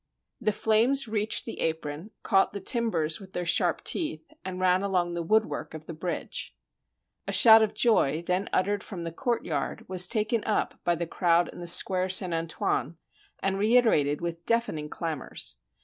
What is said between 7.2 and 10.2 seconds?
A shout of joy then uttered from the courtyard was